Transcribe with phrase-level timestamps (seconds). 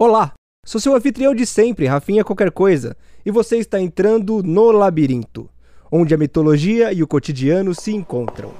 [0.00, 0.32] Olá,
[0.64, 5.50] sou seu anfitrião de sempre, Rafinha Qualquer Coisa, e você está entrando no Labirinto,
[5.90, 8.52] onde a mitologia e o cotidiano se encontram.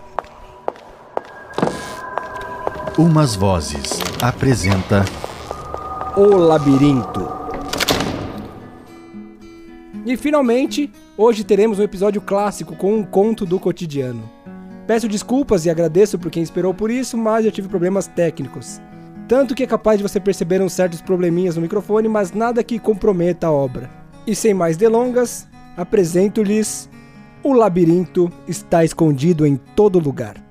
[2.99, 5.05] Umas Vozes apresenta
[6.17, 7.29] O Labirinto.
[10.05, 14.29] E finalmente, hoje teremos um episódio clássico com um conto do cotidiano.
[14.89, 18.81] Peço desculpas e agradeço por quem esperou por isso, mas eu tive problemas técnicos.
[19.29, 22.79] Tanto que é capaz de você perceber uns certos probleminhas no microfone, mas nada que
[22.79, 23.91] comprometa a obra.
[24.27, 25.47] E sem mais delongas,
[25.77, 26.89] apresento-lhes
[27.45, 30.43] O labirinto está escondido em todo lugar.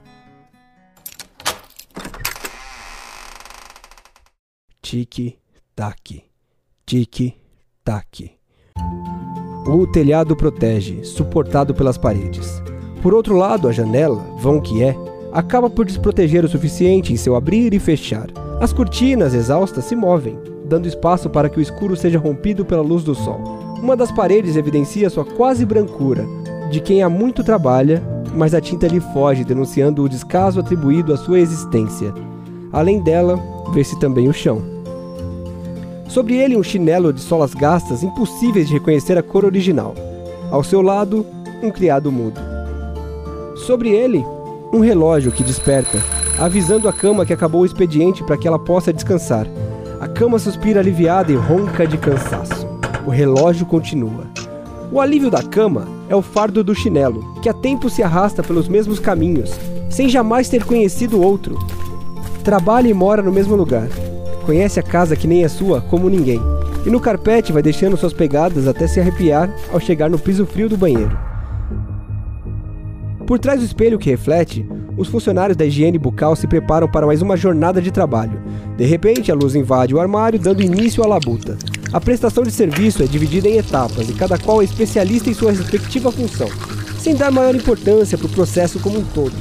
[4.80, 6.24] Tique-taque,
[6.86, 8.32] tique-taque.
[9.68, 12.62] O telhado protege, suportado pelas paredes.
[13.02, 14.96] Por outro lado, a janela, vão que é,
[15.34, 18.47] acaba por desproteger o suficiente em seu abrir e fechar.
[18.60, 23.04] As cortinas exaustas se movem, dando espaço para que o escuro seja rompido pela luz
[23.04, 23.40] do sol.
[23.80, 26.26] Uma das paredes evidencia sua quase brancura,
[26.72, 28.02] de quem há muito trabalha,
[28.34, 32.12] mas a tinta lhe foge, denunciando o descaso atribuído à sua existência.
[32.74, 33.40] Além dela,
[33.76, 34.60] vê-se também o chão.
[36.08, 39.94] Sobre ele, um chinelo de solas gastas impossíveis de reconhecer a cor original.
[40.50, 41.24] Ao seu lado,
[41.62, 42.40] um criado mudo.
[43.68, 44.26] Sobre ele,
[44.74, 46.00] um relógio que desperta,
[46.40, 49.48] avisando a cama que acabou o expediente para que ela possa descansar.
[50.00, 52.68] A cama suspira aliviada e ronca de cansaço.
[53.06, 54.26] O relógio continua.
[54.92, 58.68] O alívio da cama é o fardo do chinelo, que há tempo se arrasta pelos
[58.68, 59.52] mesmos caminhos,
[59.90, 61.58] sem jamais ter conhecido outro.
[62.44, 63.88] Trabalha e mora no mesmo lugar.
[64.46, 66.40] Conhece a casa que nem é sua como ninguém.
[66.86, 70.70] E no carpete vai deixando suas pegadas até se arrepiar ao chegar no piso frio
[70.70, 71.18] do banheiro.
[73.26, 74.66] Por trás do espelho que reflete,
[74.98, 78.42] os funcionários da higiene bucal se preparam para mais uma jornada de trabalho.
[78.76, 81.56] De repente, a luz invade o armário, dando início à labuta.
[81.94, 85.52] A prestação de serviço é dividida em etapas e cada qual é especialista em sua
[85.52, 86.50] respectiva função,
[86.98, 89.36] sem dar maior importância para o processo como um todo.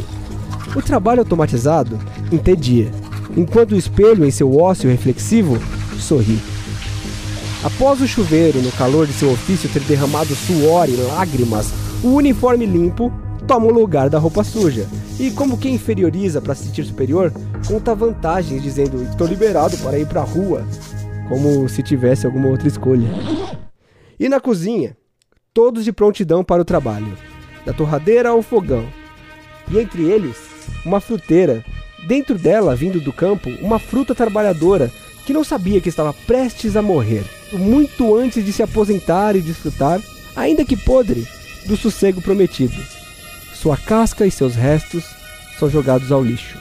[0.77, 1.99] O trabalho automatizado
[2.31, 2.91] entedia,
[3.35, 5.59] enquanto o espelho em seu ócio reflexivo
[5.99, 6.39] sorri.
[7.65, 12.67] Após o chuveiro, no calor de seu ofício, ter derramado suor e lágrimas, o uniforme
[12.67, 13.11] limpo
[13.47, 14.87] toma o lugar da roupa suja.
[15.19, 17.33] E como quem inferioriza para se sentir superior,
[17.67, 20.65] conta vantagens dizendo estou liberado para ir para a rua,
[21.29, 23.09] como se tivesse alguma outra escolha.
[24.19, 24.97] E na cozinha,
[25.53, 27.17] todos de prontidão para o trabalho,
[27.65, 28.87] da torradeira ao fogão.
[29.71, 30.37] E entre eles,
[30.85, 31.65] uma fruteira,
[32.07, 34.91] dentro dela, vindo do campo, uma fruta trabalhadora
[35.27, 40.01] que não sabia que estava prestes a morrer, muito antes de se aposentar e desfrutar,
[40.37, 41.27] ainda que podre,
[41.67, 42.77] do sossego prometido.
[43.61, 45.05] Sua casca e seus restos
[45.59, 46.59] são jogados ao lixo.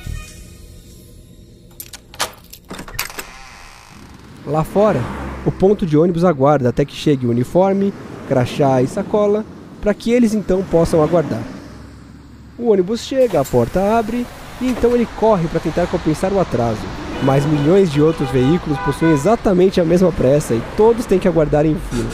[4.45, 5.01] Lá fora,
[5.45, 7.93] o ponto de ônibus aguarda até que chegue o uniforme,
[8.29, 9.43] crachá e sacola,
[9.81, 11.43] para que eles então possam aguardar.
[12.57, 14.25] O ônibus chega, a porta abre
[14.61, 16.81] e então ele corre para tentar compensar o atraso.
[17.23, 21.65] Mas milhões de outros veículos possuem exatamente a mesma pressa e todos têm que aguardar
[21.65, 22.09] em fila.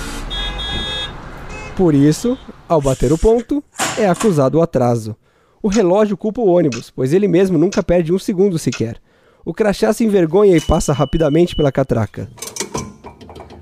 [1.76, 2.38] Por isso,
[2.68, 3.64] ao bater o ponto,
[3.98, 5.16] é acusado o atraso.
[5.62, 8.98] O relógio culpa o ônibus, pois ele mesmo nunca perde um segundo sequer.
[9.46, 12.30] O crachá se envergonha e passa rapidamente pela catraca.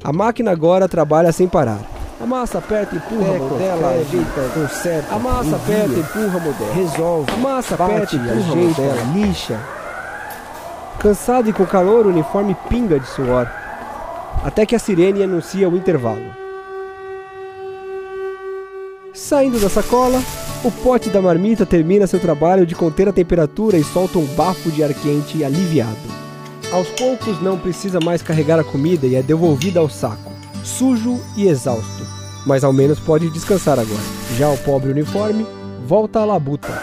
[0.03, 1.79] A máquina agora trabalha sem parar.
[2.22, 6.73] Amassa, aperta, empurra, É, modela, ajeita, conserta, Amassa, envia, aperta, empurra, modela.
[6.73, 9.03] resolve, Amassa, bate, aperta, empurra, ajeita, modela.
[9.13, 9.59] lixa.
[11.00, 13.50] Cansado e com calor, o uniforme pinga de suor.
[14.44, 16.25] Até que a sirene anuncia o intervalo.
[19.19, 20.24] Saindo da sacola,
[20.63, 24.72] o pote da marmita termina seu trabalho de conter a temperatura e solta um bafo
[24.72, 25.97] de ar quente aliviado.
[26.72, 30.31] Aos poucos não precisa mais carregar a comida e é devolvida ao saco,
[30.63, 32.07] sujo e exausto.
[32.47, 34.02] Mas ao menos pode descansar agora.
[34.38, 35.46] Já o pobre uniforme
[35.86, 36.81] volta à labuta.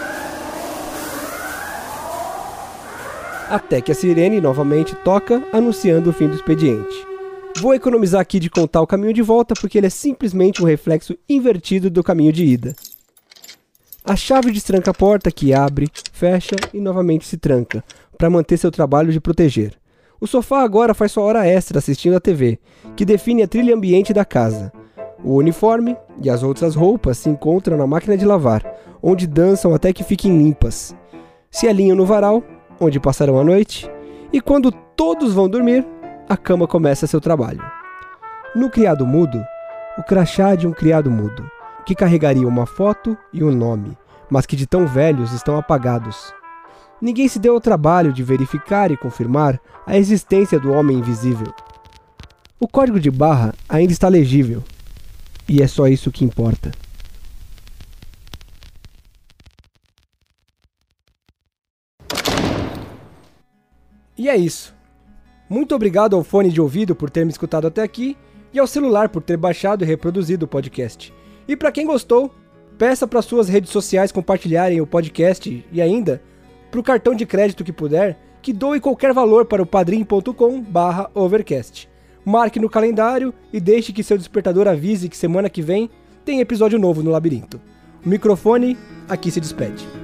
[3.49, 7.16] Até que a sirene novamente toca, anunciando o fim do expediente.
[7.59, 11.17] Vou economizar aqui de contar o caminho de volta porque ele é simplesmente um reflexo
[11.27, 12.77] invertido do caminho de ida.
[14.05, 17.83] A chave destranca a porta que abre, fecha e novamente se tranca,
[18.19, 19.73] para manter seu trabalho de proteger.
[20.21, 22.59] O sofá agora faz sua hora extra assistindo à TV,
[22.95, 24.71] que define a trilha ambiente da casa.
[25.25, 28.65] O uniforme e as outras roupas se encontram na máquina de lavar,
[29.03, 30.95] onde dançam até que fiquem limpas.
[31.51, 32.45] Se alinham no varal,
[32.79, 33.91] onde passarão a noite,
[34.33, 35.87] e quando todos vão dormir,
[36.29, 37.63] a cama começa seu trabalho.
[38.55, 39.45] No criado mudo,
[39.97, 41.49] o crachá de um criado mudo,
[41.85, 43.97] que carregaria uma foto e um nome,
[44.29, 46.35] mas que de tão velhos estão apagados.
[47.01, 51.55] Ninguém se deu ao trabalho de verificar e confirmar a existência do homem invisível.
[52.59, 54.65] O código de barra ainda está legível.
[55.49, 56.73] E é só isso que importa.
[64.19, 64.76] E é isso.
[65.49, 68.17] Muito obrigado ao fone de ouvido por ter me escutado até aqui
[68.53, 71.15] e ao celular por ter baixado e reproduzido o podcast.
[71.47, 72.35] E para quem gostou,
[72.77, 76.21] peça para suas redes sociais compartilharem o podcast e ainda,
[76.71, 81.89] para o cartão de crédito que puder, que doe qualquer valor para o padrim.com/overcast.
[82.25, 85.89] Marque no calendário e deixe que seu despertador avise que semana que vem
[86.25, 87.61] tem episódio novo no Labirinto.
[88.05, 88.77] O microfone
[89.09, 89.96] aqui se despede.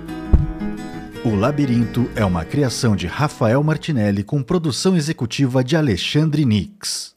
[1.25, 7.12] O Labirinto é uma criação de Rafael Martinelli com produção executiva de Alexandre Nix.